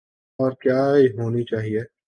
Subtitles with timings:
[0.39, 0.79] اورکیا
[1.17, 1.81] ہونی چاہیے۔